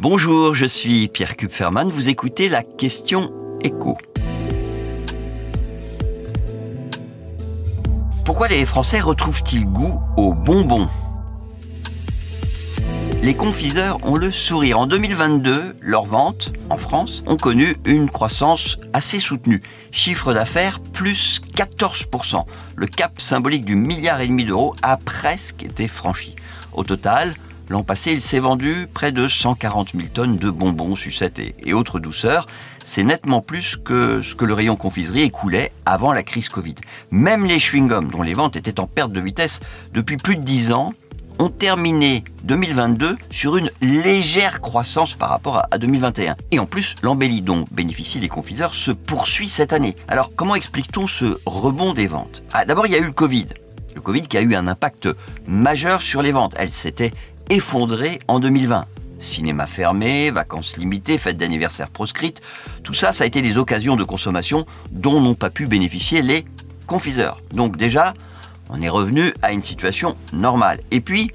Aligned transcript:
Bonjour, 0.00 0.56
je 0.56 0.66
suis 0.66 1.06
Pierre 1.06 1.36
Kupferman, 1.36 1.88
vous 1.88 2.08
écoutez 2.08 2.48
la 2.48 2.64
question 2.64 3.32
écho. 3.62 3.96
Pourquoi 8.24 8.48
les 8.48 8.66
Français 8.66 8.98
retrouvent-ils 8.98 9.66
goût 9.66 10.00
aux 10.16 10.34
bonbons? 10.34 10.88
Les 13.22 13.34
confiseurs 13.34 14.04
ont 14.04 14.16
le 14.16 14.32
sourire. 14.32 14.80
En 14.80 14.88
2022, 14.88 15.76
leurs 15.80 16.06
ventes 16.06 16.52
en 16.70 16.76
France 16.76 17.22
ont 17.28 17.36
connu 17.36 17.76
une 17.84 18.10
croissance 18.10 18.78
assez 18.92 19.20
soutenue. 19.20 19.62
Chiffre 19.92 20.34
d'affaires 20.34 20.80
plus 20.80 21.40
14%. 21.54 22.44
Le 22.74 22.86
cap 22.88 23.20
symbolique 23.20 23.64
du 23.64 23.76
milliard 23.76 24.20
et 24.20 24.26
demi 24.26 24.44
d'euros 24.44 24.74
a 24.82 24.96
presque 24.96 25.62
été 25.62 25.86
franchi. 25.86 26.34
Au 26.72 26.82
total, 26.82 27.32
L'an 27.70 27.82
passé, 27.82 28.12
il 28.12 28.20
s'est 28.20 28.40
vendu 28.40 28.86
près 28.92 29.10
de 29.10 29.26
140 29.26 29.92
000 29.94 30.08
tonnes 30.12 30.36
de 30.36 30.50
bonbons, 30.50 30.96
sucettes 30.96 31.40
et, 31.40 31.72
autres 31.72 31.98
douceurs. 31.98 32.46
C'est 32.84 33.04
nettement 33.04 33.40
plus 33.40 33.76
que 33.76 34.20
ce 34.20 34.34
que 34.34 34.44
le 34.44 34.52
rayon 34.52 34.76
confiserie 34.76 35.22
écoulait 35.22 35.72
avant 35.86 36.12
la 36.12 36.22
crise 36.22 36.50
Covid. 36.50 36.74
Même 37.10 37.46
les 37.46 37.58
chewing-gums, 37.58 38.10
dont 38.10 38.20
les 38.20 38.34
ventes 38.34 38.56
étaient 38.56 38.80
en 38.80 38.86
perte 38.86 39.12
de 39.12 39.20
vitesse 39.20 39.60
depuis 39.94 40.18
plus 40.18 40.36
de 40.36 40.42
10 40.42 40.72
ans, 40.72 40.92
ont 41.38 41.48
terminé 41.48 42.22
2022 42.44 43.16
sur 43.30 43.56
une 43.56 43.70
légère 43.80 44.60
croissance 44.60 45.14
par 45.14 45.30
rapport 45.30 45.62
à 45.70 45.78
2021. 45.78 46.36
Et 46.50 46.58
en 46.58 46.66
plus, 46.66 46.94
l'embellie 47.02 47.40
dont 47.40 47.64
bénéficient 47.72 48.20
les 48.20 48.28
confiseurs 48.28 48.74
se 48.74 48.90
poursuit 48.90 49.48
cette 49.48 49.72
année. 49.72 49.96
Alors, 50.06 50.30
comment 50.36 50.54
explique-t-on 50.54 51.06
ce 51.06 51.38
rebond 51.46 51.94
des 51.94 52.06
ventes? 52.06 52.42
Ah, 52.52 52.66
D'abord, 52.66 52.86
il 52.86 52.92
y 52.92 52.96
a 52.96 52.98
eu 52.98 53.06
le 53.06 53.12
Covid. 53.12 53.46
Le 53.94 54.00
Covid 54.00 54.22
qui 54.22 54.36
a 54.36 54.42
eu 54.42 54.54
un 54.54 54.66
impact 54.66 55.08
majeur 55.46 56.02
sur 56.02 56.20
les 56.20 56.32
ventes. 56.32 56.54
Elles 56.58 56.72
s'étaient 56.72 57.12
effondré 57.50 58.20
en 58.28 58.40
2020. 58.40 58.86
Cinéma 59.18 59.66
fermé, 59.66 60.30
vacances 60.30 60.76
limitées, 60.76 61.18
fêtes 61.18 61.36
d'anniversaire 61.36 61.88
proscrites, 61.88 62.42
tout 62.82 62.94
ça, 62.94 63.12
ça 63.12 63.24
a 63.24 63.26
été 63.26 63.42
des 63.42 63.58
occasions 63.58 63.96
de 63.96 64.04
consommation 64.04 64.66
dont 64.90 65.20
n'ont 65.20 65.34
pas 65.34 65.50
pu 65.50 65.66
bénéficier 65.66 66.22
les 66.22 66.44
confiseurs. 66.86 67.40
Donc 67.52 67.76
déjà, 67.76 68.12
on 68.70 68.82
est 68.82 68.88
revenu 68.88 69.32
à 69.42 69.52
une 69.52 69.62
situation 69.62 70.16
normale. 70.32 70.80
Et 70.90 71.00
puis, 71.00 71.30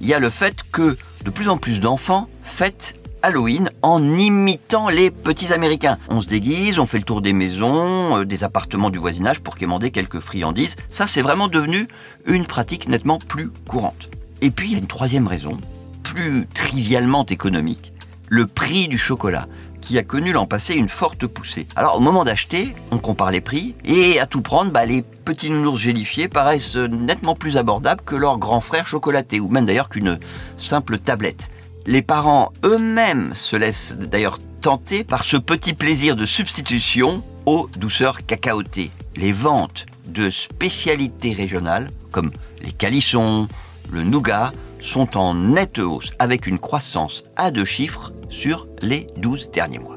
il 0.00 0.08
y 0.08 0.14
a 0.14 0.18
le 0.18 0.30
fait 0.30 0.56
que 0.72 0.96
de 1.24 1.30
plus 1.30 1.48
en 1.48 1.58
plus 1.58 1.80
d'enfants 1.80 2.28
fêtent 2.42 2.96
Halloween 3.22 3.70
en 3.82 4.02
imitant 4.02 4.88
les 4.88 5.10
petits 5.10 5.52
Américains. 5.52 5.98
On 6.08 6.20
se 6.20 6.26
déguise, 6.26 6.78
on 6.78 6.86
fait 6.86 6.98
le 6.98 7.04
tour 7.04 7.20
des 7.20 7.32
maisons, 7.32 8.18
euh, 8.18 8.24
des 8.24 8.44
appartements 8.44 8.90
du 8.90 8.98
voisinage 8.98 9.40
pour 9.40 9.56
quémander 9.56 9.90
quelques 9.90 10.20
friandises. 10.20 10.76
Ça, 10.88 11.06
c'est 11.06 11.22
vraiment 11.22 11.48
devenu 11.48 11.86
une 12.26 12.46
pratique 12.46 12.88
nettement 12.88 13.18
plus 13.18 13.50
courante. 13.68 14.08
Et 14.42 14.50
puis 14.50 14.68
il 14.68 14.72
y 14.72 14.74
a 14.74 14.78
une 14.78 14.86
troisième 14.86 15.26
raison, 15.26 15.58
plus 16.02 16.46
trivialement 16.54 17.26
économique, 17.26 17.92
le 18.28 18.46
prix 18.46 18.88
du 18.88 18.98
chocolat 18.98 19.46
qui 19.80 19.98
a 19.98 20.02
connu 20.02 20.32
l'an 20.32 20.46
passé 20.46 20.74
une 20.74 20.88
forte 20.88 21.26
poussée. 21.26 21.66
Alors 21.76 21.96
au 21.96 22.00
moment 22.00 22.24
d'acheter, 22.24 22.74
on 22.90 22.98
compare 22.98 23.30
les 23.30 23.40
prix 23.40 23.74
et 23.84 24.20
à 24.20 24.26
tout 24.26 24.42
prendre, 24.42 24.70
bah, 24.70 24.84
les 24.86 25.02
petits 25.02 25.50
nounours 25.50 25.80
gélifiés 25.80 26.28
paraissent 26.28 26.76
nettement 26.76 27.34
plus 27.34 27.56
abordables 27.56 28.02
que 28.04 28.16
leurs 28.16 28.38
grands 28.38 28.60
frères 28.60 28.86
chocolatés 28.86 29.40
ou 29.40 29.48
même 29.48 29.66
d'ailleurs 29.66 29.88
qu'une 29.88 30.18
simple 30.56 30.98
tablette. 30.98 31.50
Les 31.86 32.02
parents 32.02 32.52
eux-mêmes 32.64 33.34
se 33.34 33.56
laissent 33.56 33.96
d'ailleurs 33.96 34.38
tenter 34.60 35.02
par 35.04 35.22
ce 35.22 35.36
petit 35.38 35.72
plaisir 35.72 36.14
de 36.16 36.26
substitution 36.26 37.22
aux 37.46 37.68
douceurs 37.78 38.26
cacaotées. 38.26 38.90
Les 39.16 39.32
ventes 39.32 39.86
de 40.06 40.28
spécialités 40.30 41.32
régionales 41.32 41.90
comme 42.10 42.30
les 42.62 42.72
calissons, 42.72 43.48
le 43.92 44.02
nougat 44.02 44.52
sont 44.80 45.16
en 45.16 45.34
nette 45.34 45.78
hausse 45.78 46.12
avec 46.18 46.46
une 46.46 46.58
croissance 46.58 47.24
à 47.36 47.50
deux 47.50 47.64
chiffres 47.64 48.12
sur 48.28 48.66
les 48.80 49.06
12 49.16 49.50
derniers 49.50 49.78
mois. 49.78 49.96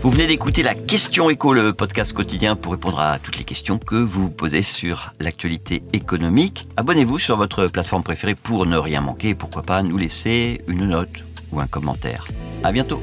Vous 0.00 0.10
venez 0.10 0.28
d'écouter 0.28 0.62
la 0.62 0.76
question 0.76 1.28
éco, 1.28 1.54
le 1.54 1.72
podcast 1.72 2.12
quotidien 2.12 2.54
pour 2.54 2.72
répondre 2.72 3.00
à 3.00 3.18
toutes 3.18 3.36
les 3.36 3.44
questions 3.44 3.78
que 3.78 3.96
vous 3.96 4.30
posez 4.30 4.62
sur 4.62 5.12
l'actualité 5.18 5.82
économique. 5.92 6.68
Abonnez-vous 6.76 7.18
sur 7.18 7.36
votre 7.36 7.66
plateforme 7.66 8.04
préférée 8.04 8.36
pour 8.36 8.64
ne 8.64 8.76
rien 8.76 9.00
manquer 9.00 9.30
et 9.30 9.34
pourquoi 9.34 9.62
pas 9.62 9.82
nous 9.82 9.98
laisser 9.98 10.60
une 10.68 10.86
note 10.86 11.24
ou 11.50 11.58
un 11.58 11.66
commentaire. 11.66 12.28
À 12.62 12.70
bientôt. 12.70 13.00